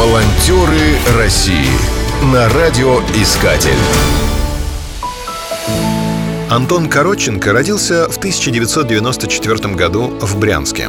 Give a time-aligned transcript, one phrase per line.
[0.00, 1.68] Волонтеры России
[2.32, 3.76] на радиоискатель.
[6.48, 10.88] Антон Коротченко родился в 1994 году в Брянске.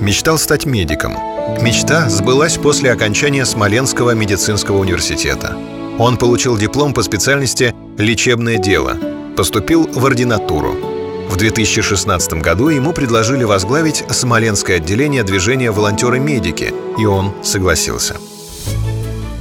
[0.00, 1.14] Мечтал стать медиком.
[1.62, 5.56] Мечта сбылась после окончания Смоленского медицинского университета.
[5.98, 8.98] Он получил диплом по специальности «Лечебное дело».
[9.34, 10.74] Поступил в ординатуру.
[11.30, 18.18] В 2016 году ему предложили возглавить Смоленское отделение движения «Волонтеры-медики», и он согласился.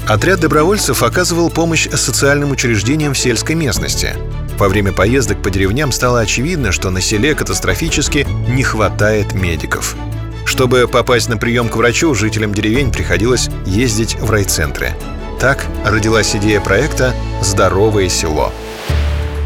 [0.08, 4.16] Отряд добровольцев оказывал помощь социальным учреждениям в сельской местности.
[4.58, 9.96] Во время поездок по деревням стало очевидно, что на селе катастрофически не хватает медиков.
[10.46, 14.91] Чтобы попасть на прием к врачу, жителям деревень приходилось ездить в райцентры.
[15.40, 18.52] Так родилась идея проекта «Здоровое село».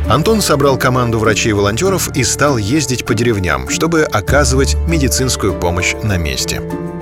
[0.10, 6.62] Антон собрал команду врачей-волонтеров и стал ездить по деревням, чтобы оказывать медицинскую помощь на месте.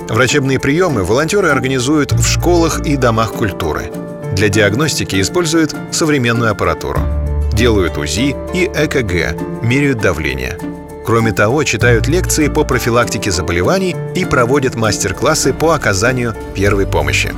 [0.10, 3.92] Врачебные приемы волонтеры организуют в школах и домах культуры.
[4.34, 7.02] Для диагностики используют современную аппаратуру.
[7.54, 10.58] Делают УЗИ и ЭКГ, меряют давление.
[11.06, 17.34] Кроме того, читают лекции по профилактике заболеваний и проводят мастер-классы по оказанию первой помощи.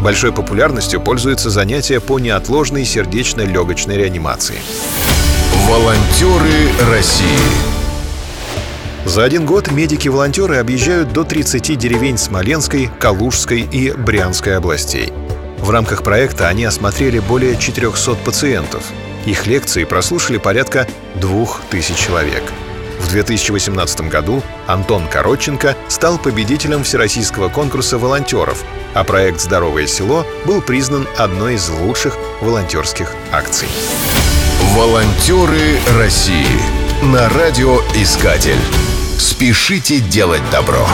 [0.00, 4.56] Большой популярностью пользуются занятия по неотложной сердечно-легочной реанимации.
[5.68, 7.69] Волонтеры России
[9.04, 15.12] За один год медики-волонтеры объезжают до 30 деревень Смоленской, Калужской и Брянской областей.
[15.58, 18.84] В рамках проекта они осмотрели более 400 пациентов.
[19.26, 22.42] Их лекции прослушали порядка 2000 человек–
[23.00, 28.62] в 2018 году Антон Коротченко стал победителем Всероссийского конкурса волонтеров,
[28.94, 33.68] а проект «Здоровое село» был признан одной из лучших волонтерских акций.
[34.74, 36.46] Волонтеры России
[37.02, 38.60] на радиоискатель.
[39.20, 40.88] Спешите делать добро.